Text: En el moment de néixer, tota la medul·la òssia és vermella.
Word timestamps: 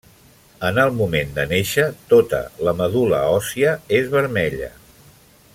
En 0.69 0.79
el 0.83 0.93
moment 1.01 1.35
de 1.35 1.45
néixer, 1.51 1.85
tota 2.15 2.41
la 2.69 2.75
medul·la 2.81 3.23
òssia 3.37 3.77
és 4.03 4.13
vermella. 4.19 4.75